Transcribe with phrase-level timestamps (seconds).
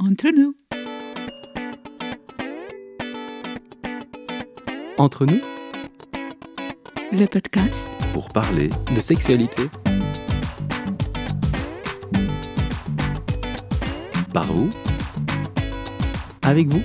[0.00, 0.54] Entre nous.
[4.96, 5.40] Entre nous,
[7.10, 9.64] Le podcast pour parler de sexualité.
[14.32, 14.70] Par vous,
[16.42, 16.82] avec vous.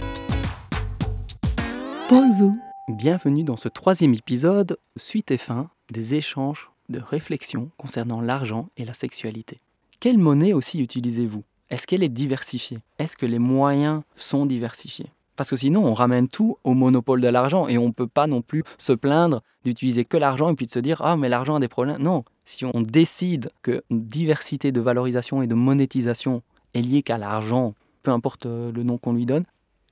[2.09, 2.59] pour vous.
[2.87, 8.85] Bienvenue dans ce troisième épisode, suite et fin des échanges de réflexion concernant l'argent et
[8.85, 9.57] la sexualité.
[9.99, 11.43] Quelle monnaie aussi utilisez-vous?
[11.73, 12.77] Est-ce qu'elle est diversifiée?
[12.99, 15.07] Est-ce que les moyens sont diversifiés?
[15.35, 18.27] Parce que sinon, on ramène tout au monopole de l'argent et on ne peut pas
[18.27, 21.55] non plus se plaindre d'utiliser que l'argent et puis de se dire Ah, mais l'argent
[21.55, 21.99] a des problèmes.
[21.99, 26.43] Non, si on décide que diversité de valorisation et de monétisation
[26.75, 29.45] est liée qu'à l'argent, peu importe euh, le nom qu'on lui donne,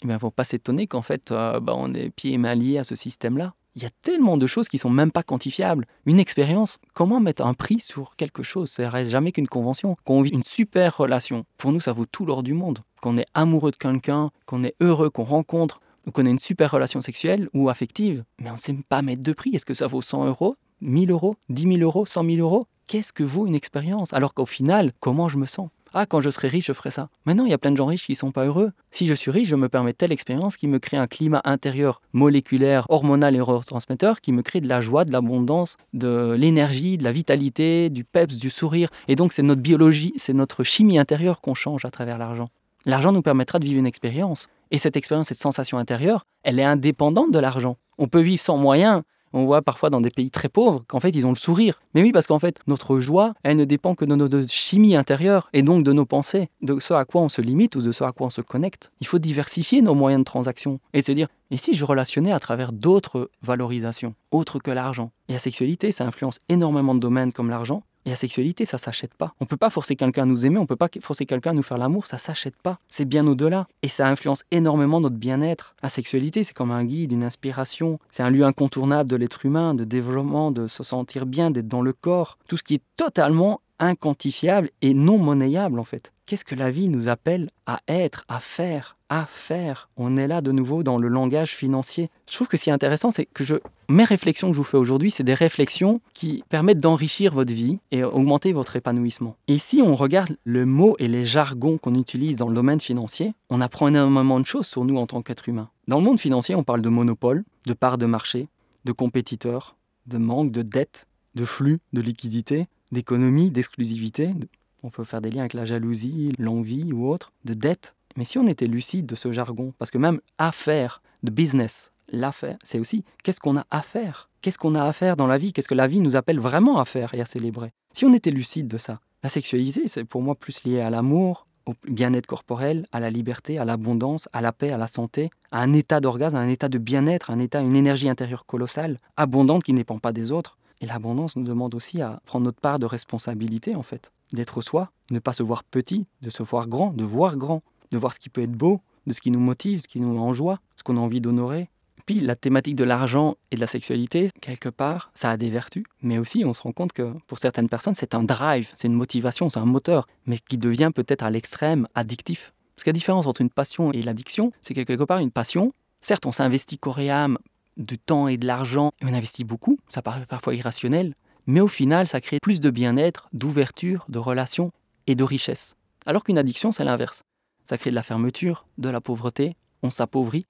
[0.03, 2.77] il ne faut pas s'étonner qu'en fait, euh, bah, on est pieds et mains liés
[2.77, 3.55] à ce système-là.
[3.75, 5.87] Il y a tellement de choses qui sont même pas quantifiables.
[6.05, 8.69] Une expérience, comment mettre un prix sur quelque chose?
[8.69, 9.95] Ça reste jamais qu'une convention.
[10.03, 12.79] Qu'on vit une super relation, pour nous, ça vaut tout l'or du monde.
[13.01, 16.71] Qu'on est amoureux de quelqu'un, qu'on est heureux, qu'on rencontre, ou qu'on ait une super
[16.71, 19.55] relation sexuelle ou affective, mais on ne sait pas mettre de prix.
[19.55, 22.63] Est-ce que ça vaut 100 euros 1000 euros 10 000 euros 100 000 euros?
[22.87, 24.13] Qu'est-ce que vaut une expérience?
[24.13, 25.69] Alors qu'au final, comment je me sens?
[25.93, 27.09] Ah, quand je serai riche, je ferai ça.
[27.25, 28.71] Maintenant, il y a plein de gens riches qui ne sont pas heureux.
[28.91, 32.01] Si je suis riche, je me permets telle expérience qui me crée un climat intérieur
[32.13, 37.03] moléculaire, hormonal et neurotransmetteur qui me crée de la joie, de l'abondance, de l'énergie, de
[37.03, 38.89] la vitalité, du peps, du sourire.
[39.09, 42.47] Et donc, c'est notre biologie, c'est notre chimie intérieure qu'on change à travers l'argent.
[42.85, 44.47] L'argent nous permettra de vivre une expérience.
[44.71, 47.77] Et cette expérience, cette sensation intérieure, elle est indépendante de l'argent.
[47.97, 49.01] On peut vivre sans moyens.
[49.33, 51.81] On voit parfois dans des pays très pauvres qu'en fait ils ont le sourire.
[51.93, 55.49] Mais oui, parce qu'en fait notre joie, elle ne dépend que de notre chimie intérieure
[55.53, 58.03] et donc de nos pensées, de ce à quoi on se limite ou de ce
[58.03, 58.91] à quoi on se connecte.
[58.99, 62.39] Il faut diversifier nos moyens de transaction et se dire et si je relationnais à
[62.39, 65.11] travers d'autres valorisations, autres que l'argent?
[65.27, 67.83] Et la sexualité, ça influence énormément de domaines comme l'argent.
[68.05, 69.33] Et la sexualité, ça s'achète pas.
[69.39, 71.63] On peut pas forcer quelqu'un à nous aimer, on peut pas forcer quelqu'un à nous
[71.63, 72.79] faire l'amour, ça s'achète pas.
[72.87, 73.67] C'est bien au-delà.
[73.83, 75.75] Et ça influence énormément notre bien-être.
[75.83, 77.99] La sexualité, c'est comme un guide, une inspiration.
[78.09, 81.81] C'est un lieu incontournable de l'être humain, de développement, de se sentir bien, d'être dans
[81.81, 82.37] le corps.
[82.47, 86.13] Tout ce qui est totalement inquantifiable et non monnayable en fait.
[86.25, 89.89] Qu'est-ce que la vie nous appelle à être, à faire, à faire?
[89.97, 92.09] On est là de nouveau dans le langage financier.
[92.29, 93.43] Je trouve que ce qui est intéressant, c'est que
[93.89, 97.79] mes réflexions que je vous fais aujourd'hui, c'est des réflexions qui permettent d'enrichir votre vie
[97.91, 99.35] et augmenter votre épanouissement.
[99.49, 103.33] Et si on regarde le mot et les jargons qu'on utilise dans le domaine financier,
[103.49, 105.69] on apprend énormément de choses sur nous en tant qu'être humain.
[105.89, 108.47] Dans le monde financier, on parle de monopole, de part de marché,
[108.85, 109.75] de compétiteurs,
[110.07, 114.27] de manque, de dette, de flux, de liquidité, d'économie, d'exclusivité.
[114.27, 114.47] de-
[114.83, 117.95] On peut faire des liens avec la jalousie, l'envie ou autre, de dette.
[118.17, 122.57] Mais si on était lucide de ce jargon, parce que même affaire, de business, l'affaire,
[122.63, 124.29] c'est aussi qu'est-ce qu'on a à faire?
[124.41, 125.53] Qu'est-ce qu'on a à faire dans la vie?
[125.53, 127.71] Qu'est-ce que la vie nous appelle vraiment à faire et à célébrer?
[127.93, 131.45] Si on était lucide de ça, la sexualité, c'est pour moi plus lié à l'amour,
[131.67, 135.61] au bien-être corporel, à la liberté, à l'abondance, à la paix, à la santé, à
[135.61, 139.63] un état d'orgasme, à un état de bien-être, un état, une énergie intérieure colossale, abondante
[139.63, 140.57] qui ne dépend pas des autres.
[140.81, 144.91] Et l'abondance nous demande aussi à prendre notre part de responsabilité, en fait, d'être soi,
[145.11, 147.61] ne pas se voir petit, de se voir grand, de voir grand,
[147.91, 150.13] de voir ce qui peut être beau, de ce qui nous motive, ce qui nous
[150.13, 151.69] met en joie, ce qu'on a envie d'honorer.
[152.07, 155.83] Puis la thématique de l'argent et de la sexualité, quelque part, ça a des vertus,
[156.01, 158.95] mais aussi on se rend compte que pour certaines personnes, c'est un drive, c'est une
[158.95, 162.53] motivation, c'est un moteur, mais qui devient peut-être à l'extrême addictif.
[162.75, 165.73] Parce que la différence entre une passion et l'addiction, c'est que quelque part, une passion,
[166.01, 167.37] certes, on s'investit corps et âme,
[167.77, 171.15] du temps et de l'argent, on investit beaucoup, ça paraît parfois irrationnel,
[171.47, 174.71] mais au final, ça crée plus de bien-être, d'ouverture, de relations
[175.07, 175.75] et de richesse.
[176.05, 177.23] Alors qu'une addiction, c'est l'inverse.
[177.63, 180.45] Ça crée de la fermeture, de la pauvreté, on s'appauvrit,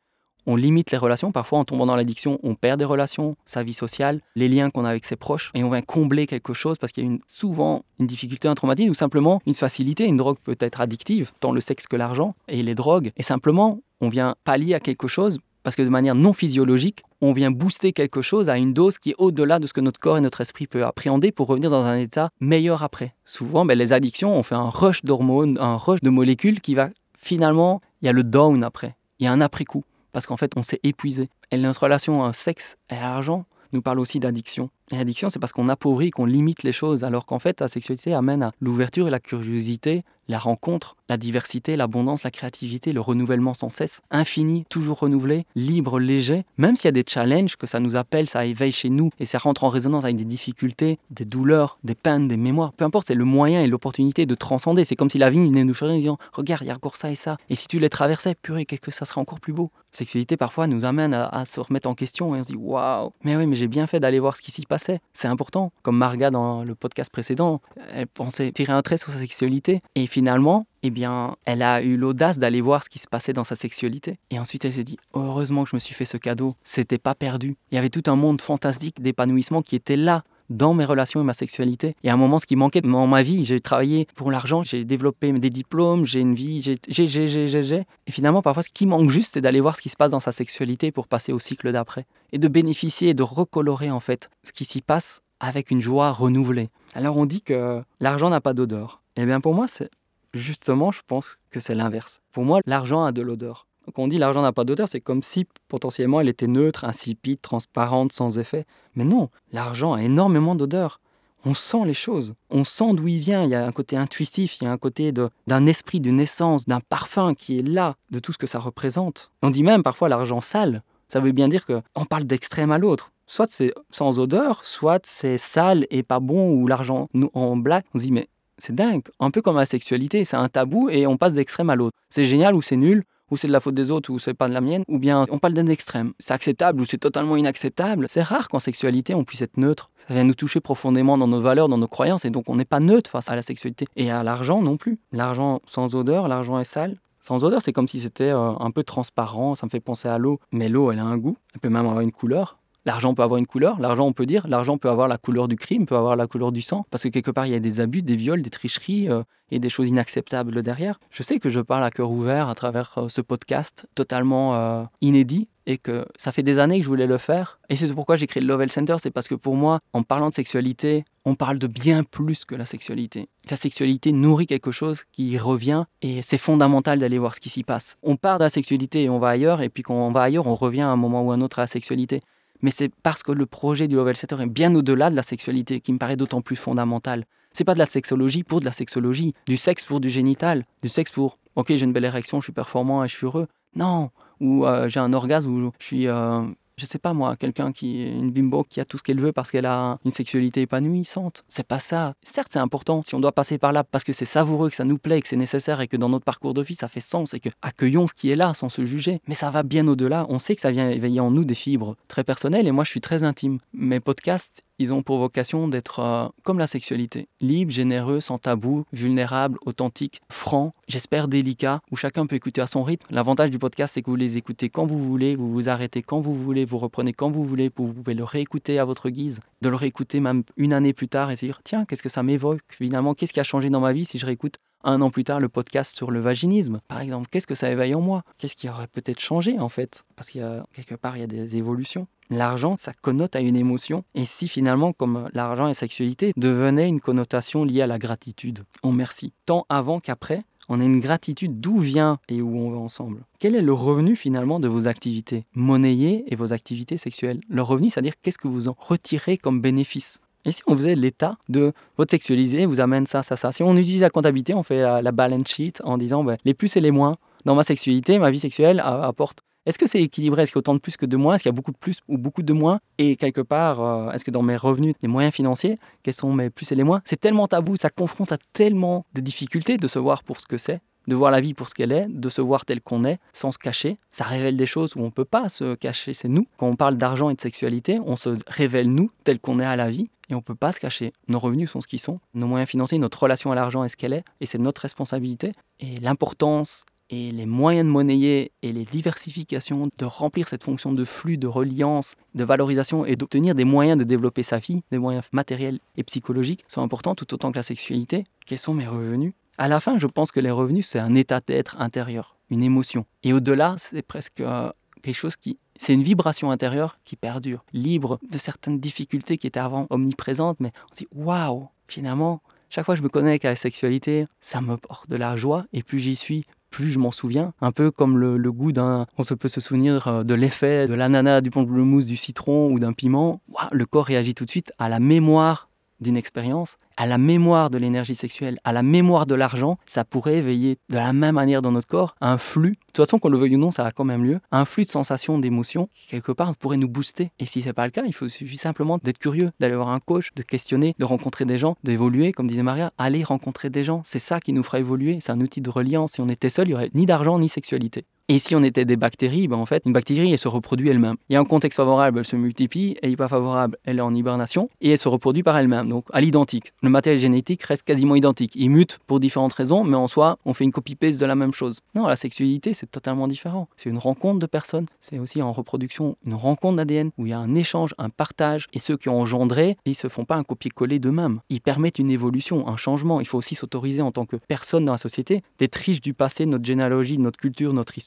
[0.47, 1.31] on limite les relations.
[1.31, 4.85] Parfois, en tombant dans l'addiction, on perd des relations, sa vie sociale, les liens qu'on
[4.85, 7.83] a avec ses proches, et on vient combler quelque chose parce qu'il y a souvent
[7.99, 10.05] une difficulté, un traumatisme, ou simplement une facilité.
[10.05, 13.11] Une drogue peut être addictive, tant le sexe que l'argent, et les drogues.
[13.17, 17.33] Et simplement, on vient pallier à quelque chose parce que de manière non physiologique, on
[17.33, 20.17] vient booster quelque chose à une dose qui est au-delà de ce que notre corps
[20.17, 23.15] et notre esprit peut appréhender pour revenir dans un état meilleur après.
[23.25, 26.89] Souvent, ben, les addictions, on fait un rush d'hormones, un rush de molécules qui va
[27.17, 30.53] finalement, il y a le down après, il y a un après-coup, parce qu'en fait,
[30.55, 31.29] on s'est épuisé.
[31.51, 34.69] Et notre relation au sexe et à l'argent nous parle aussi d'addiction.
[34.91, 38.13] Et l'addiction, c'est parce qu'on appauvrit, qu'on limite les choses, alors qu'en fait, la sexualité
[38.13, 43.53] amène à l'ouverture et la curiosité, la rencontre, la diversité, l'abondance, la créativité, le renouvellement
[43.53, 46.45] sans cesse, infini, toujours renouvelé, libre, léger.
[46.57, 49.25] Même s'il y a des challenges, que ça nous appelle, ça éveille chez nous et
[49.25, 52.71] ça rentre en résonance avec des difficultés, des douleurs, des peines, des mémoires.
[52.71, 54.85] Peu importe, c'est le moyen et l'opportunité de transcender.
[54.85, 56.95] C'est comme si la vie venait nous chercher en disant Regarde, il y a encore
[56.95, 57.37] ça et ça.
[57.49, 59.69] Et si tu les traversais, purée, qu'est-ce que ça serait encore plus beau.
[59.93, 62.57] La sexualité, parfois, nous amène à, à se remettre en question et on se dit
[62.57, 64.80] Waouh, mais oui, mais j'ai bien fait d'aller voir ce qui s'y passe
[65.13, 65.71] C'est important.
[65.81, 67.61] Comme Marga dans le podcast précédent,
[67.93, 69.81] elle pensait tirer un trait sur sa sexualité.
[69.95, 73.43] Et finalement, eh bien, elle a eu l'audace d'aller voir ce qui se passait dans
[73.43, 74.19] sa sexualité.
[74.29, 76.55] Et ensuite, elle s'est dit, heureusement que je me suis fait ce cadeau.
[76.63, 77.57] C'était pas perdu.
[77.71, 81.23] Il y avait tout un monde fantastique d'épanouissement qui était là dans mes relations et
[81.23, 81.95] ma sexualité.
[82.03, 84.85] Et à un moment, ce qui manquait dans ma vie, j'ai travaillé pour l'argent, j'ai
[84.85, 87.83] développé des diplômes, j'ai une vie, j'ai, j'ai, j'ai, j'ai, j'ai.
[88.07, 90.19] Et finalement, parfois, ce qui manque juste, c'est d'aller voir ce qui se passe dans
[90.19, 92.05] sa sexualité pour passer au cycle d'après.
[92.31, 96.11] Et de bénéficier et de recolorer, en fait, ce qui s'y passe avec une joie
[96.11, 96.69] renouvelée.
[96.93, 99.01] Alors, on dit que l'argent n'a pas d'odeur.
[99.15, 99.89] Eh bien, pour moi, c'est
[100.33, 102.21] justement, je pense que c'est l'inverse.
[102.31, 103.67] Pour moi, l'argent a de l'odeur.
[103.91, 107.41] Quand on dit l'argent n'a pas d'odeur, c'est comme si potentiellement elle était neutre, insipide,
[107.41, 108.65] transparente, sans effet.
[108.95, 110.99] Mais non, l'argent a énormément d'odeur.
[111.43, 114.57] On sent les choses, on sent d'où il vient, il y a un côté intuitif,
[114.61, 118.19] il y a un côté d'un esprit, d'une essence, d'un parfum qui est là, de
[118.19, 119.31] tout ce que ça représente.
[119.41, 123.11] On dit même parfois l'argent sale, ça veut bien dire qu'on parle d'extrême à l'autre.
[123.25, 127.85] Soit c'est sans odeur, soit c'est sale et pas bon, ou l'argent en blague.
[127.95, 128.27] On se dit mais
[128.59, 131.75] c'est dingue, un peu comme la sexualité, c'est un tabou et on passe d'extrême à
[131.75, 131.97] l'autre.
[132.09, 134.47] C'est génial ou c'est nul, ou c'est de la faute des autres, ou c'est pas
[134.47, 136.13] de la mienne, ou bien on parle d'un extrême.
[136.19, 138.05] C'est acceptable ou c'est totalement inacceptable.
[138.09, 139.89] C'est rare qu'en sexualité on puisse être neutre.
[140.07, 142.65] Ça vient nous toucher profondément dans nos valeurs, dans nos croyances, et donc on n'est
[142.65, 143.85] pas neutre face à la sexualité.
[143.95, 144.99] Et à l'argent non plus.
[145.11, 146.99] L'argent sans odeur, l'argent est sale.
[147.21, 150.17] Sans odeur, c'est comme si c'était euh, un peu transparent, ça me fait penser à
[150.17, 150.39] l'eau.
[150.51, 152.57] Mais l'eau, elle a un goût, elle peut même avoir une couleur.
[152.83, 155.55] L'argent peut avoir une couleur, l'argent on peut dire, l'argent peut avoir la couleur du
[155.55, 157.79] crime, peut avoir la couleur du sang, parce que quelque part il y a des
[157.79, 160.99] abus, des viols, des tricheries euh, et des choses inacceptables derrière.
[161.11, 164.83] Je sais que je parle à cœur ouvert à travers euh, ce podcast totalement euh,
[165.01, 167.59] inédit et que ça fait des années que je voulais le faire.
[167.69, 170.29] Et c'est pourquoi j'ai créé le Lovell Center, c'est parce que pour moi, en parlant
[170.29, 173.29] de sexualité, on parle de bien plus que la sexualité.
[173.47, 177.63] La sexualité nourrit quelque chose qui revient et c'est fondamental d'aller voir ce qui s'y
[177.63, 177.97] passe.
[178.01, 180.47] On part de la sexualité et on va ailleurs, et puis quand on va ailleurs,
[180.47, 182.21] on revient à un moment ou un autre à la sexualité
[182.61, 185.79] mais c'est parce que le projet du Level Setter est bien au-delà de la sexualité
[185.79, 187.25] qui me paraît d'autant plus fondamental.
[187.53, 190.89] C'est pas de la sexologie pour de la sexologie, du sexe pour du génital, du
[190.89, 193.47] sexe pour OK, j'ai une belle érection, je suis performant et je suis heureux.
[193.75, 194.09] Non,
[194.39, 196.43] ou euh, j'ai un orgasme où je suis euh,
[196.77, 199.31] je sais pas moi, quelqu'un qui est une bimbo qui a tout ce qu'elle veut
[199.31, 201.43] parce qu'elle a une sexualité épanouissante.
[201.47, 202.13] C'est pas ça.
[202.23, 204.83] Certes, c'est important si on doit passer par là parce que c'est savoureux, que ça
[204.83, 207.33] nous plaît, que c'est nécessaire et que dans notre parcours de vie ça fait sens
[207.33, 209.21] et que accueillons ce qui est là sans se juger.
[209.27, 210.25] Mais ça va bien au-delà.
[210.29, 212.89] On sait que ça vient éveiller en nous des fibres très personnelles et moi je
[212.89, 213.59] suis très intime.
[213.73, 218.85] Mes podcasts, ils ont pour vocation d'être euh, comme la sexualité, libre, généreux, sans tabou,
[218.91, 223.05] vulnérable, authentique, franc, j'espère délicat, où chacun peut écouter à son rythme.
[223.11, 226.19] L'avantage du podcast, c'est que vous les écoutez quand vous voulez, vous vous arrêtez quand
[226.19, 229.69] vous voulez, vous reprenez quand vous voulez, vous pouvez le réécouter à votre guise, de
[229.69, 232.61] le réécouter même une année plus tard et se dire tiens, qu'est-ce que ça m'évoque
[232.69, 235.39] Finalement, qu'est-ce qui a changé dans ma vie si je réécoute un an plus tard
[235.39, 238.23] le podcast sur le vaginisme, par exemple, qu'est-ce que ça éveille en moi?
[238.37, 240.03] Qu'est-ce qui aurait peut-être changé en fait?
[240.15, 242.07] Parce qu'il y a quelque part, il y a des évolutions.
[242.29, 244.05] L'argent, ça connote à une émotion.
[244.15, 248.93] Et si finalement, comme l'argent et sexualité, devenait une connotation liée à la gratitude, on
[248.93, 249.33] merci.
[249.45, 253.25] Tant avant qu'après, on a une gratitude d'où vient et où on va ensemble.
[253.39, 255.45] Quel est le revenu finalement de vos activités?
[255.53, 260.21] Monnayées et vos activités sexuelles Le revenu, c'est-à-dire qu'est-ce que vous en retirez comme bénéfice?
[260.45, 263.51] Et si on faisait l'état de votre sexualisé vous amène ça, ça, ça.
[263.51, 266.75] Si on utilise la comptabilité, on fait la, balance sheet en disant ben, les plus
[266.75, 269.39] et les moins dans ma sexualité, ma vie sexuelle apporte.
[269.67, 270.41] Est-ce que c'est équilibré?
[270.41, 271.35] Est-ce qu'il y a autant de plus que de moins?
[271.35, 272.79] Est-ce qu'il y a beaucoup de plus ou beaucoup de moins?
[272.97, 276.49] Et quelque part, euh, est-ce que dans mes revenus, les moyens financiers, quels sont mes
[276.49, 277.01] plus et les moins?
[277.05, 280.57] C'est tellement tabou, ça confronte à tellement de difficultés de se voir pour ce que
[280.57, 283.19] c'est, de voir la vie pour ce qu'elle est, de se voir tel qu'on est,
[283.33, 283.97] sans se cacher.
[284.11, 286.47] Ça révèle des choses où on ne peut pas se cacher, c'est nous.
[286.57, 289.75] Quand on parle d'argent et de sexualité, on se révèle nous, tel qu'on est à
[289.75, 291.13] la vie, et on ne peut pas se cacher.
[291.27, 293.97] Nos revenus sont ce qu'ils sont, nos moyens financiers, notre relation à l'argent est ce
[293.97, 295.51] qu'elle est, et c'est notre responsabilité.
[295.79, 301.03] Et l'importance et les moyens de monnayer et les diversifications, de remplir cette fonction de
[301.03, 305.25] flux, de reliance, de valorisation et d'obtenir des moyens de développer sa vie, des moyens
[305.33, 308.23] matériels et psychologiques, sont importants tout autant que la sexualité.
[308.45, 309.33] Quels sont mes revenus?
[309.57, 313.05] À la fin, je pense que les revenus, c'est un état d'être intérieur, une émotion.
[313.23, 315.59] Et au-delà, c'est presque euh, quelque chose qui...
[315.77, 320.71] C'est une vibration intérieure qui perdure, libre de certaines difficultés qui étaient avant omniprésentes, mais
[320.85, 324.61] on se dit waouh, finalement, chaque fois que je me connecte à la sexualité, ça
[324.61, 327.53] me porte de la joie, et plus j'y suis, plus je m'en souviens.
[327.61, 329.05] Un peu comme le, goût d'un.
[329.17, 332.79] On se peut se souvenir euh, de l'effet de l'ananas, du pamplemousse, du citron ou
[332.79, 333.41] d'un piment.
[333.71, 335.69] le corps réagit tout de suite à la mémoire
[336.01, 340.37] d'une expérience, à la mémoire de l'énergie sexuelle, à la mémoire de l'argent, ça pourrait
[340.37, 342.71] éveiller de la même manière dans notre corps un flux.
[342.71, 344.39] De toute façon, qu'on le veuille ou non, ça a quand même lieu.
[344.51, 347.31] Un flux de sensations, d'émotions, quelque part pourrait nous booster.
[347.39, 349.99] Et si c'est pas le cas, il faut suffit simplement d'être curieux, d'aller voir un
[349.99, 354.01] coach, de questionner, de rencontrer des gens, d'évoluer, comme disait Maria, aller rencontrer des gens.
[354.03, 355.19] C'est ça qui nous fera évoluer.
[355.21, 356.13] C'est un outil de reliance.
[356.13, 358.05] Si on était seul, il y aurait ni d'argent ni sexualité.
[358.33, 361.17] Et si on était des bactéries, ben en fait, une bactérie, elle se reproduit elle-même.
[361.27, 364.13] Il y a un contexte favorable, elle se multiplie, et pas favorable, elle est en
[364.13, 366.71] hibernation, et elle se reproduit par elle-même, donc à l'identique.
[366.81, 368.53] Le matériel génétique reste quasiment identique.
[368.55, 371.53] Il mute pour différentes raisons, mais en soi, on fait une copie-paste de la même
[371.53, 371.81] chose.
[371.93, 373.67] Non, la sexualité, c'est totalement différent.
[373.75, 377.33] C'est une rencontre de personnes, c'est aussi en reproduction une rencontre d'ADN, où il y
[377.33, 380.43] a un échange, un partage, et ceux qui ont engendré, ils se font pas un
[380.43, 381.41] copier-coller d'eux-mêmes.
[381.49, 383.19] Ils permettent une évolution, un changement.
[383.19, 386.45] Il faut aussi s'autoriser en tant que personne dans la société d'être riche du passé,
[386.45, 387.97] notre généalogie, notre culture, notre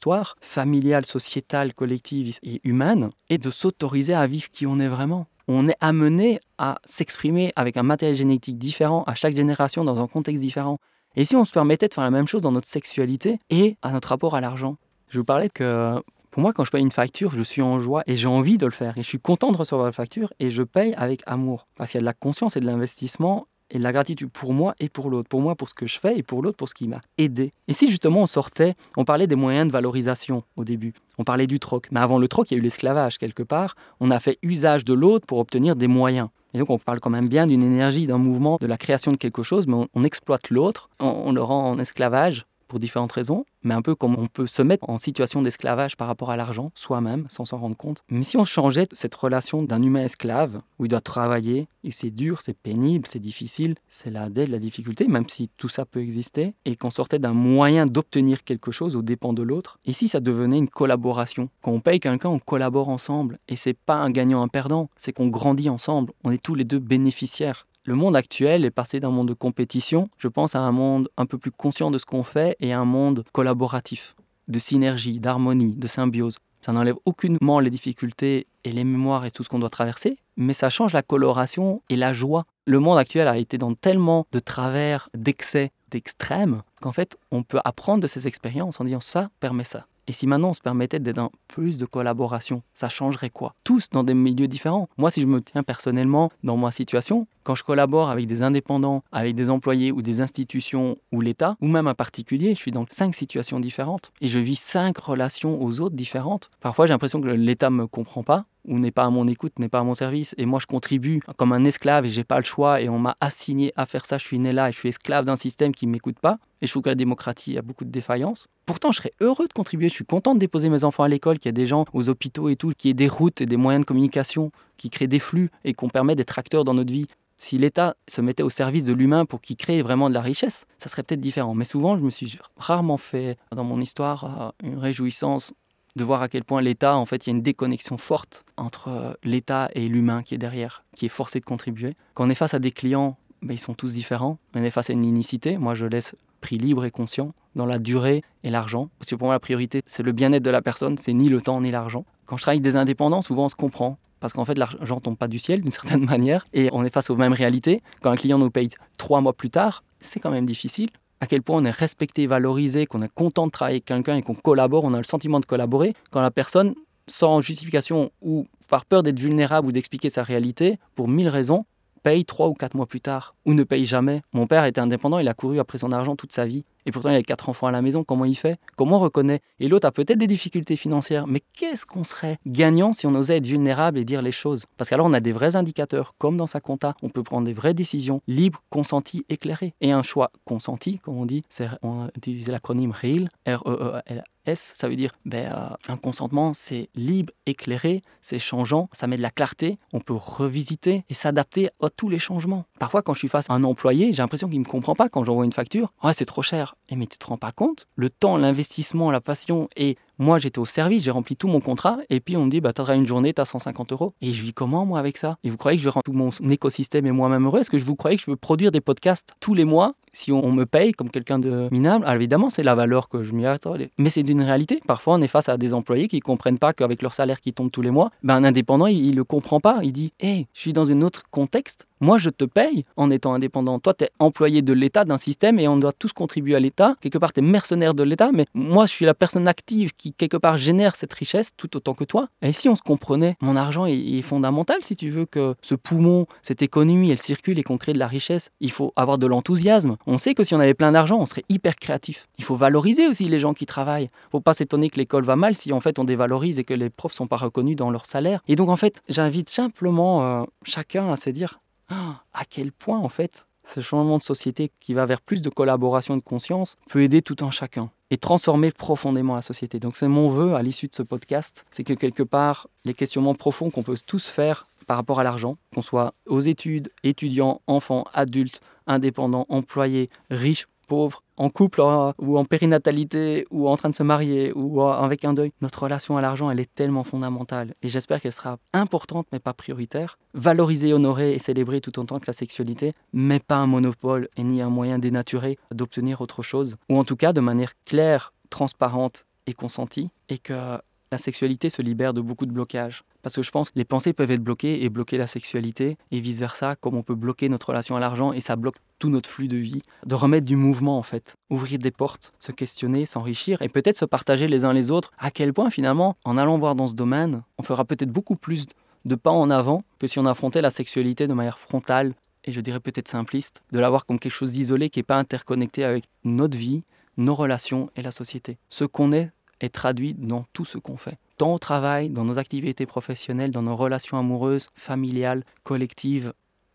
[0.40, 5.26] familiale, sociétale, collective et humaine, et de s'autoriser à vivre qui on est vraiment.
[5.48, 10.06] On est amené à s'exprimer avec un matériel génétique différent à chaque génération dans un
[10.06, 10.78] contexte différent.
[11.16, 13.92] Et si on se permettait de faire la même chose dans notre sexualité et à
[13.92, 14.76] notre rapport à l'argent
[15.08, 18.02] Je vous parlais que pour moi, quand je paye une facture, je suis en joie
[18.08, 18.98] et j'ai envie de le faire.
[18.98, 21.68] Et je suis content de recevoir la facture et je paye avec amour.
[21.76, 24.54] Parce qu'il y a de la conscience et de l'investissement et de la gratitude pour
[24.54, 25.28] moi et pour l'autre.
[25.28, 27.52] Pour moi, pour ce que je fais et pour l'autre, pour ce qui m'a aidé.
[27.68, 31.46] Et si justement on sortait, on parlait des moyens de valorisation au début, on parlait
[31.46, 31.88] du troc.
[31.90, 33.74] Mais avant le troc, il y a eu l'esclavage quelque part.
[34.00, 36.28] On a fait usage de l'autre pour obtenir des moyens.
[36.54, 39.16] Et donc on parle quand même bien d'une énergie, d'un mouvement, de la création de
[39.16, 43.72] quelque chose, mais on, exploite l'autre, on le rend en esclavage pour différentes raisons, mais
[43.72, 47.24] un peu comme on peut se mettre en situation d'esclavage par rapport à l'argent, soi-même,
[47.28, 48.02] sans s'en rendre compte.
[48.08, 52.10] Mais si on changeait cette relation d'un humain esclave, où il doit travailler, et c'est
[52.10, 56.00] dur, c'est pénible, c'est difficile, c'est la dette, la difficulté, même si tout ça peut
[56.00, 60.08] exister, et qu'on sortait d'un moyen d'obtenir quelque chose aux dépens de l'autre, et si
[60.08, 61.48] ça devenait une collaboration?
[61.62, 65.12] Quand on paye quelqu'un, on collabore ensemble, et c'est pas un gagnant, un perdant, c'est
[65.12, 67.68] qu'on grandit ensemble, on est tous les deux bénéficiaires.
[67.86, 71.26] Le monde actuel est passé d'un monde de compétition, je pense, à un monde un
[71.26, 74.16] peu plus conscient de ce qu'on fait et à un monde collaboratif,
[74.48, 76.38] de synergie, d'harmonie, de symbiose.
[76.62, 80.54] Ça n'enlève aucunement les difficultés et les mémoires et tout ce qu'on doit traverser, mais
[80.54, 82.46] ça change la coloration et la joie.
[82.64, 87.60] Le monde actuel a été dans tellement de travers, d'excès, d'extrêmes, qu'en fait, on peut
[87.66, 89.84] apprendre de ces expériences en disant ça permet ça.
[90.06, 93.54] Et si maintenant on se permettait d'être dans plus de collaboration, ça changerait quoi?
[93.64, 94.88] Tous dans des milieux différents.
[94.98, 99.02] Moi, si je me tiens personnellement dans ma situation, quand je collabore avec des indépendants,
[99.12, 102.84] avec des employés ou des institutions ou l'État, ou même un particulier, je suis dans
[102.90, 106.50] cinq situations différentes et je vis cinq relations aux autres différentes.
[106.60, 109.68] Parfois, j'ai l'impression que l'État me comprend pas ou n'est pas à mon écoute, n'est
[109.68, 112.44] pas à mon service, et moi je contribue comme un esclave et j'ai pas le
[112.44, 114.88] choix, et on m'a assigné à faire ça, je suis né là et je suis
[114.88, 117.90] esclave d'un système qui m'écoute pas, et je trouve que la démocratie a beaucoup de
[117.90, 118.46] défaillances.
[118.66, 121.38] Pourtant, je serais heureux de contribuer, je suis content de déposer mes enfants à l'école,
[121.38, 123.46] qu'il y ait des gens aux hôpitaux et tout, qu'il y ait des routes et
[123.46, 126.92] des moyens de communication qui créent des flux et qu'on permet d'être acteurs dans notre
[126.92, 127.06] vie.
[127.36, 130.66] Si l'État se mettait au service de l'humain pour qu'il crée vraiment de la richesse,
[130.78, 131.54] ça serait peut-être différent.
[131.54, 135.52] Mais souvent, je me suis rarement fait dans mon histoire une réjouissance
[135.96, 138.88] de voir à quel point l'État, en fait, il y a une déconnexion forte entre
[138.88, 141.96] euh, l'État et l'humain qui est derrière, qui est forcé de contribuer.
[142.14, 144.38] Quand on est face à des clients, ben, ils sont tous différents.
[144.54, 145.56] On est face à une unicité.
[145.56, 148.88] Moi, je laisse prix libre et conscient dans la durée et l'argent.
[148.98, 151.40] Parce que pour moi, la priorité, c'est le bien-être de la personne, c'est ni le
[151.40, 152.04] temps ni l'argent.
[152.26, 153.98] Quand je travaille avec des indépendants, souvent on se comprend.
[154.20, 156.46] Parce qu'en fait, l'argent tombe pas du ciel d'une certaine manière.
[156.52, 157.82] Et on est face aux mêmes réalités.
[158.02, 160.88] Quand un client nous paye trois mois plus tard, c'est quand même difficile
[161.24, 164.22] à quel point on est respecté, valorisé, qu'on est content de travailler avec quelqu'un et
[164.22, 166.74] qu'on collabore, on a le sentiment de collaborer, quand la personne,
[167.06, 171.64] sans justification ou par peur d'être vulnérable ou d'expliquer sa réalité, pour mille raisons,
[172.02, 174.20] paye trois ou quatre mois plus tard, ou ne paye jamais.
[174.34, 176.66] Mon père était indépendant, il a couru après son argent toute sa vie.
[176.86, 178.04] Et pourtant, il a quatre enfants à la maison.
[178.04, 178.58] Comment il fait?
[178.76, 179.40] Comment on reconnaît?
[179.60, 181.26] Et l'autre a peut-être des difficultés financières.
[181.26, 184.64] Mais qu'est-ce qu'on serait gagnant si on osait être vulnérable et dire les choses?
[184.76, 186.94] Parce qu'alors, on a des vrais indicateurs, comme dans sa compta.
[187.02, 189.74] On peut prendre des vraies décisions libres, consenties, éclairées.
[189.80, 191.42] Et un choix consenti, comme on dit,
[191.82, 196.88] on a utilisé l'acronyme REAL, R-E-E-L S, ça veut dire ben, euh, un consentement, c'est
[196.94, 201.88] libre, éclairé, c'est changeant, ça met de la clarté, on peut revisiter et s'adapter à
[201.88, 202.64] tous les changements.
[202.78, 205.08] Parfois, quand je suis face à un employé, j'ai l'impression qu'il ne me comprend pas
[205.08, 205.92] quand j'envoie une facture.
[206.02, 206.73] Ah, c'est trop cher.
[206.88, 210.58] Et mais tu te rends pas compte Le temps, l'investissement, la passion et moi, j'étais
[210.58, 213.06] au service, j'ai rempli tout mon contrat, et puis on me dit, bah, t'auras une
[213.06, 214.14] journée, t'as 150 euros.
[214.20, 215.36] Et je vis comment, moi, avec ça?
[215.44, 217.60] Et vous croyez que je vais rendre tout mon écosystème et moi-même heureux?
[217.60, 220.30] Est-ce que je vous croyez que je peux produire des podcasts tous les mois si
[220.30, 222.04] on, me paye comme quelqu'un de minable?
[222.04, 223.74] Alors évidemment, c'est la valeur que je m'y attends.
[223.98, 224.80] Mais c'est d'une réalité.
[224.86, 227.52] Parfois, on est face à des employés qui ne comprennent pas qu'avec leur salaire qui
[227.52, 229.80] tombe tous les mois, ben, un indépendant, il ne le comprend pas.
[229.82, 231.86] Il dit, hé, je suis dans un autre contexte.
[232.00, 233.78] Moi, je te paye en étant indépendant.
[233.78, 236.96] Toi, tu es employé de l'État, d'un système, et on doit tous contribuer à l'État.
[237.00, 240.12] Quelque part, tu es mercenaire de l'État, mais moi, je suis la personne active qui,
[240.12, 242.28] quelque part, génère cette richesse tout autant que toi.
[242.42, 246.26] Et si on se comprenait, mon argent est, fondamental si tu veux que ce poumon,
[246.42, 248.50] cette économie, elle circule et qu'on crée de la richesse.
[248.60, 249.96] Il faut avoir de l'enthousiasme.
[250.06, 252.26] On sait que si on avait plein d'argent, on serait hyper créatif.
[252.36, 254.10] Il faut valoriser aussi les gens qui travaillent.
[254.30, 256.90] Faut pas s'étonner que l'école va mal si en fait on dévalorise et que les
[256.90, 258.40] profs sont pas reconnus dans leur salaire.
[258.46, 262.98] Et donc en fait, j'invite simplement euh, chacun à se dire ah, à quel point
[262.98, 267.02] en fait Ce changement de société qui va vers plus de collaboration de conscience peut
[267.02, 269.80] aider tout un chacun et transformer profondément la société.
[269.80, 273.34] Donc c'est mon vœu à l'issue de ce podcast, c'est que quelque part, les questionnements
[273.34, 278.04] profonds qu'on peut tous faire par rapport à l'argent, qu'on soit aux études, étudiants, enfants,
[278.12, 283.94] adultes, indépendants, employés, riches, pauvres, en couple euh, ou en périnatalité ou en train de
[283.94, 287.74] se marier ou euh, avec un deuil, notre relation à l'argent, elle est tellement fondamentale.
[287.82, 290.18] Et j'espère qu'elle sera importante mais pas prioritaire.
[290.34, 294.62] Valoriser, honorer et célébrer tout autant que la sexualité, mais pas un monopole et ni
[294.62, 299.52] un moyen dénaturé d'obtenir autre chose, ou en tout cas de manière claire, transparente et
[299.52, 300.78] consentie, et que
[301.14, 303.04] la sexualité se libère de beaucoup de blocages.
[303.22, 306.18] Parce que je pense que les pensées peuvent être bloquées et bloquer la sexualité, et
[306.18, 309.46] vice-versa, comme on peut bloquer notre relation à l'argent, et ça bloque tout notre flux
[309.46, 309.80] de vie.
[310.04, 311.36] De remettre du mouvement, en fait.
[311.50, 315.12] Ouvrir des portes, se questionner, s'enrichir, et peut-être se partager les uns les autres.
[315.18, 318.66] À quel point, finalement, en allant voir dans ce domaine, on fera peut-être beaucoup plus
[319.04, 322.60] de pas en avant que si on affrontait la sexualité de manière frontale, et je
[322.60, 326.58] dirais peut-être simpliste, de l'avoir comme quelque chose d'isolé qui n'est pas interconnecté avec notre
[326.58, 326.82] vie,
[327.16, 328.58] nos relations et la société.
[328.68, 329.30] Ce qu'on est
[329.60, 331.18] est traduit dans tout ce qu'on fait.
[331.36, 336.32] Tant au travail, dans nos activités professionnelles, dans nos relations amoureuses, familiales, collectives,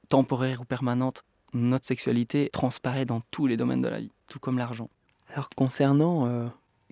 [0.09, 1.23] temporaires ou permanentes.
[1.53, 4.89] Notre sexualité transparaît dans tous les domaines de la vie, tout comme l'argent.
[5.33, 6.47] Alors concernant euh,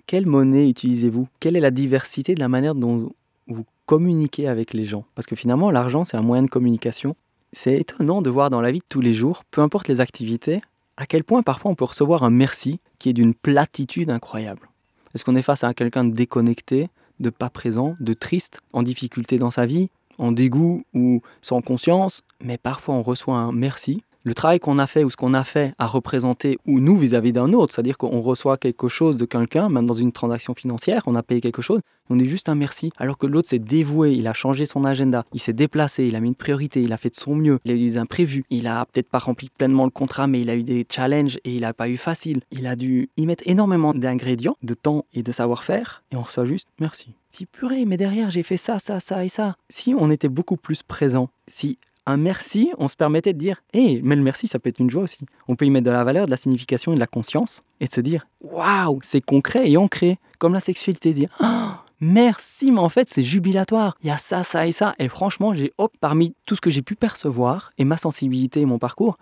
[0.06, 1.28] quelle monnaie utilisez-vous?
[1.40, 3.12] Quelle est la diversité de la manière dont
[3.46, 5.04] vous communiquez avec les gens?
[5.14, 7.14] Parce que finalement, l'argent, c'est un moyen de communication.
[7.52, 10.60] C'est étonnant de voir dans la vie de tous les jours, peu importe les activités,
[10.96, 14.68] à quel point parfois on peut recevoir un merci qui est d'une platitude incroyable.
[15.14, 16.88] Est-ce qu'on est face à quelqu'un de déconnecté,
[17.20, 22.22] de pas présent, de triste, en difficulté dans sa vie, en dégoût ou sans conscience?
[22.42, 25.44] Mais parfois on reçoit un merci le travail qu'on a fait ou ce qu'on a
[25.44, 29.68] fait à représenter ou nous vis-à-vis d'un autre, c'est-à-dire qu'on reçoit quelque chose de quelqu'un,
[29.68, 32.90] même dans une transaction financière, on a payé quelque chose, on est juste un merci,
[32.96, 36.20] alors que l'autre s'est dévoué, il a changé son agenda, il s'est déplacé, il a
[36.20, 38.66] mis une priorité, il a fait de son mieux, il a eu des imprévus, il
[38.66, 41.60] a peut-être pas rempli pleinement le contrat, mais il a eu des challenges et il
[41.60, 42.40] n'a pas eu facile.
[42.50, 46.44] Il a dû y mettre énormément d'ingrédients, de temps et de savoir-faire, et on reçoit
[46.44, 47.14] juste merci.
[47.30, 49.56] Si purée, mais derrière j'ai fait ça, ça, ça et ça.
[49.68, 54.00] Si on était beaucoup plus présent, si un merci, on se permettait de dire Hé,
[54.02, 55.26] mais le merci, ça peut être une joie aussi.
[55.46, 57.86] On peut y mettre de la valeur, de la signification et de la conscience et
[57.86, 61.12] de se dire Waouh, c'est concret et ancré, comme la sexualité.
[61.12, 63.96] Dire ah, merci, mais en fait, c'est jubilatoire.
[64.02, 64.94] Il y a ça, ça et ça.
[64.98, 68.66] Et franchement, j'ai, hop, parmi tout ce que j'ai pu percevoir et ma sensibilité et
[68.66, 69.18] mon parcours,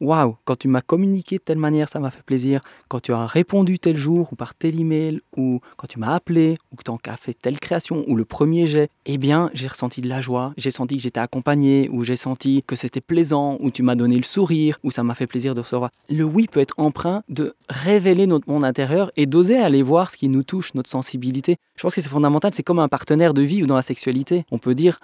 [0.00, 2.60] waouh, quand tu m'as communiqué de telle manière, ça m'a fait plaisir.
[2.88, 6.58] Quand tu as répondu tel jour ou par tel email ou quand tu m'as appelé
[6.72, 10.00] ou que tu as fait telle création ou le premier jet, eh bien, j'ai ressenti
[10.00, 10.52] de la joie.
[10.56, 14.16] J'ai senti que j'étais accompagné ou j'ai senti que c'était plaisant ou tu m'as donné
[14.16, 15.90] le sourire ou ça m'a fait plaisir de recevoir.
[16.08, 20.16] Le oui peut être empreint de révéler notre monde intérieur et d'oser aller voir ce
[20.16, 21.56] qui nous touche, notre sensibilité.
[21.76, 22.08] Je pense que c'est
[22.52, 24.44] c'est comme un partenaire de vie ou dans la sexualité.
[24.50, 25.00] On peut dire,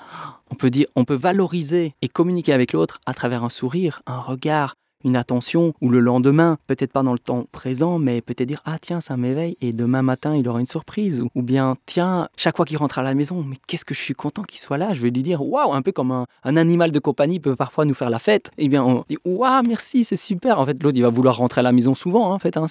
[0.50, 4.20] on peut dire, on peut valoriser et communiquer avec l'autre à travers un sourire, un
[4.20, 4.74] regard,
[5.04, 8.78] une attention, ou le lendemain, peut-être pas dans le temps présent, mais peut-être dire Ah,
[8.80, 11.22] tiens, ça m'éveille, et demain matin, il aura une surprise.
[11.34, 14.14] Ou, bien, tiens, chaque fois qu'il rentre à la maison, mais qu'est-ce que je suis
[14.14, 14.94] content qu'il soit là.
[14.94, 17.94] Je vais lui dire Waouh, un peu comme un, animal de compagnie peut parfois nous
[17.94, 18.50] faire la fête.
[18.58, 20.58] Et eh bien, on dit Waouh, merci, c'est super.
[20.58, 22.32] En fait, l'autre, il va vouloir rentrer à la maison souvent.
[22.32, 22.66] Hein, en fait, hein.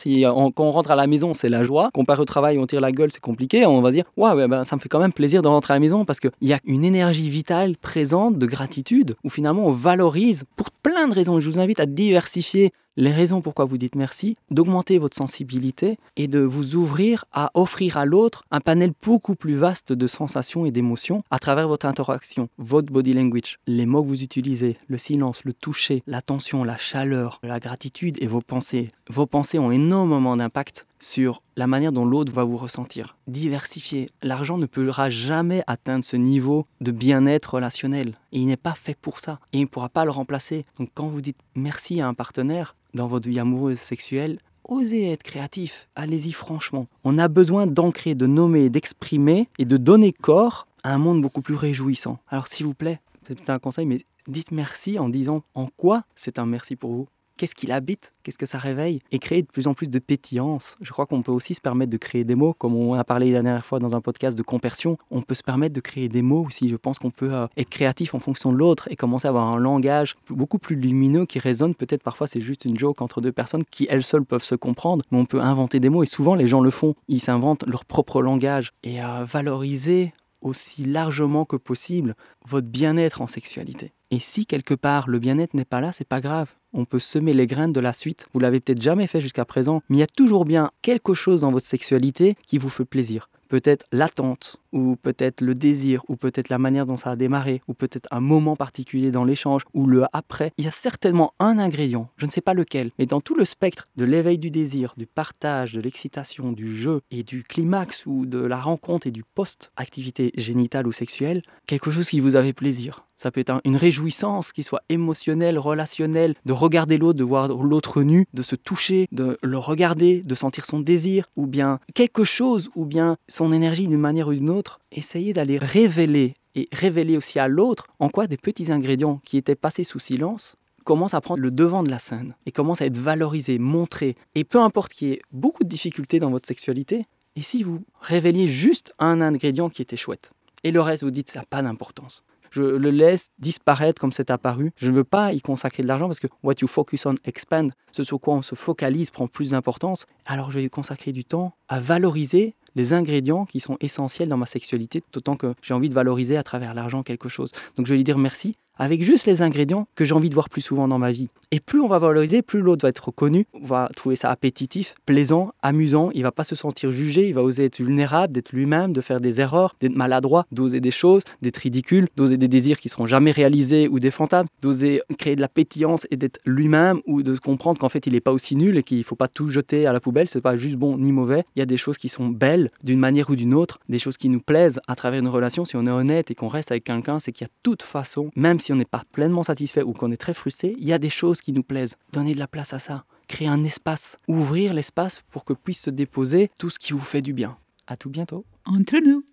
[0.56, 1.90] quand on rentre à la maison, c'est la joie.
[1.94, 3.66] Comparé au travail, on tire la gueule, c'est compliqué.
[3.66, 5.80] On va dire Waouh, ben, ça me fait quand même plaisir de rentrer à la
[5.80, 10.46] maison parce qu'il y a une énergie vitale présente de gratitude où finalement on valorise
[10.56, 11.40] pour plein de raisons.
[11.40, 11.86] Je vous invite à
[12.24, 17.50] diversifier les raisons pourquoi vous dites merci, d'augmenter votre sensibilité et de vous ouvrir à
[17.56, 21.88] offrir à l'autre un panel beaucoup plus vaste de sensations et d'émotions à travers votre
[21.88, 26.78] interaction, votre body language, les mots que vous utilisez, le silence, le toucher, l'attention, la
[26.78, 28.90] chaleur, la gratitude et vos pensées.
[29.10, 33.18] Vos pensées ont énormément d'impact sur la manière dont l'autre va vous ressentir.
[33.28, 34.10] Diversifier.
[34.22, 38.16] L'argent ne pourra jamais atteindre ce niveau de bien-être relationnel.
[38.32, 39.38] Il n'est pas fait pour ça.
[39.52, 40.66] Et il ne pourra pas le remplacer.
[40.80, 45.24] Donc quand vous dites merci à un partenaire dans votre vie amoureuse sexuelle, osez être
[45.24, 45.90] créatif.
[45.96, 46.88] Allez-y franchement.
[47.04, 51.42] On a besoin d'ancrer, de nommer, d'exprimer et de donner corps à un monde beaucoup
[51.42, 52.20] plus réjouissant.
[52.30, 56.40] Alors s'il vous plaît, c'est un conseil, mais dites merci en disant en quoi c'est
[56.40, 59.68] un merci pour vous qu'est-ce qu'il habite, qu'est-ce que ça réveille, et créer de plus
[59.68, 60.78] en plus de pétillance.
[60.82, 63.32] Je crois qu'on peut aussi se permettre de créer des mots, comme on a parlé
[63.32, 66.22] la dernière fois dans un podcast de compersion, on peut se permettre de créer des
[66.22, 66.70] mots aussi.
[66.70, 69.52] Je pense qu'on peut euh, être créatif en fonction de l'autre et commencer à avoir
[69.52, 71.76] un langage beaucoup plus lumineux qui résonne.
[71.76, 75.04] Peut-être parfois c'est juste une joke entre deux personnes qui elles seules peuvent se comprendre,
[75.12, 76.96] mais on peut inventer des mots et souvent les gens le font.
[77.08, 82.16] Ils s'inventent leur propre langage et à valoriser aussi largement que possible
[82.46, 83.94] votre bien-être en sexualité.
[84.12, 86.54] Et si quelque part le bien-être n'est pas là, c'est pas grave.
[86.74, 88.26] On peut semer les graines de la suite.
[88.34, 91.42] Vous l'avez peut-être jamais fait jusqu'à présent, mais il y a toujours bien quelque chose
[91.42, 93.30] dans votre sexualité qui vous fait plaisir.
[93.48, 97.74] Peut-être l'attente ou peut-être le désir, ou peut-être la manière dont ça a démarré, ou
[97.74, 102.08] peut-être un moment particulier dans l'échange, ou le après, il y a certainement un ingrédient,
[102.18, 105.08] je ne sais pas lequel, mais dans tout le spectre de l'éveil du désir, du
[105.08, 110.32] partage, de l'excitation, du jeu et du climax ou de la rencontre et du post-activité
[110.36, 113.06] génitale ou sexuelle, quelque chose qui vous avait plaisir.
[113.24, 118.04] Ça peut être une réjouissance qui soit émotionnelle, relationnelle, de regarder l'autre, de voir l'autre
[118.04, 122.70] nu, de se toucher, de le regarder, de sentir son désir, ou bien quelque chose,
[122.76, 124.63] ou bien son énergie d'une manière ou d'une autre.
[124.92, 129.56] Essayez d'aller révéler et révéler aussi à l'autre en quoi des petits ingrédients qui étaient
[129.56, 132.98] passés sous silence commencent à prendre le devant de la scène et commencent à être
[132.98, 134.16] valorisés, montrés.
[134.36, 137.84] Et peu importe qu'il y ait beaucoup de difficultés dans votre sexualité, et si vous
[138.02, 141.62] révéliez juste un ingrédient qui était chouette, et le reste vous dites ça n'a pas
[141.62, 142.24] d'importance
[142.54, 144.72] je le laisse disparaître comme c'est apparu.
[144.78, 147.72] Je ne veux pas y consacrer de l'argent parce que what you focus on expand,
[147.92, 150.06] ce sur quoi on se focalise prend plus d'importance.
[150.26, 154.46] Alors je vais consacrer du temps à valoriser les ingrédients qui sont essentiels dans ma
[154.46, 157.52] sexualité, d'autant que j'ai envie de valoriser à travers l'argent quelque chose.
[157.76, 160.50] Donc je vais lui dire merci avec juste les ingrédients que j'ai envie de voir
[160.50, 161.30] plus souvent dans ma vie.
[161.52, 165.52] Et plus on va valoriser, plus l'autre va être reconnu, va trouver ça appétitif, plaisant,
[165.62, 169.02] amusant, il va pas se sentir jugé, il va oser être vulnérable, d'être lui-même, de
[169.02, 173.06] faire des erreurs, d'être maladroit, d'oser des choses, d'être ridicule, d'oser des désirs qui seront
[173.06, 177.38] jamais réalisés ou des fantasmes, d'oser créer de la pétillance et d'être lui-même ou de
[177.38, 179.94] comprendre qu'en fait il n'est pas aussi nul et qu'il faut pas tout jeter à
[179.94, 182.30] la poubelle, c'est pas juste bon ni mauvais, il y a des choses qui sont
[182.30, 185.66] belles d'une manière ou d'une autre, des choses qui nous plaisent à travers une relation
[185.66, 188.32] si on est honnête et qu'on reste avec quelqu'un, c'est qu'il y a toute façon,
[188.36, 190.98] même si on n'est pas pleinement satisfait ou qu'on est très frustré, il y a
[190.98, 191.98] des choses qui nous plaisent.
[192.14, 193.04] Donnez de la place à ça.
[193.28, 194.18] Créer un espace.
[194.30, 197.58] Ouvrir l'espace pour que puisse se déposer tout ce qui vous fait du bien.
[197.88, 198.46] À tout bientôt.
[198.66, 199.26] Entre nous.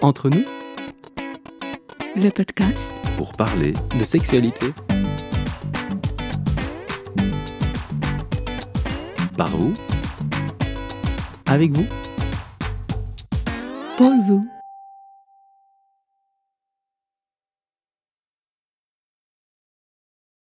[0.00, 0.44] Entre nous,
[2.16, 4.72] Le podcast pour parler de sexualité,
[9.36, 9.74] par vous
[11.46, 11.86] avec vous.
[13.96, 14.57] pour vous.